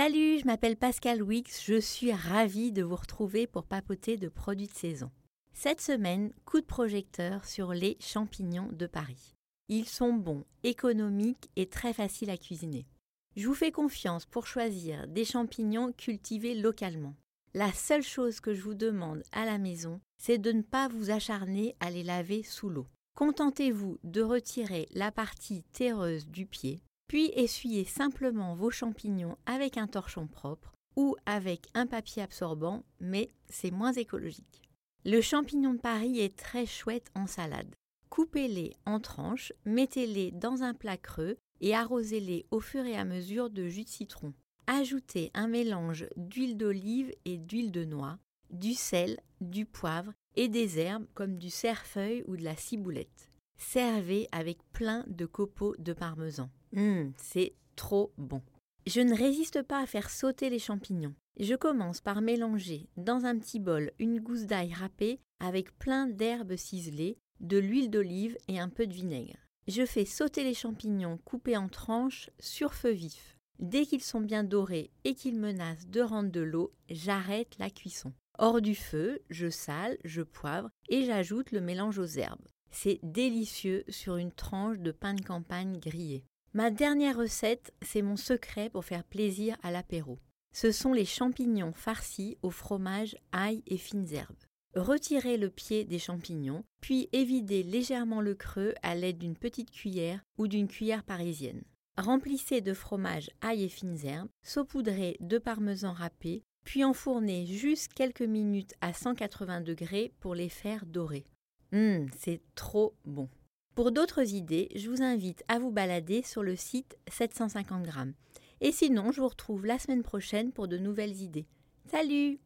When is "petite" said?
99.36-99.70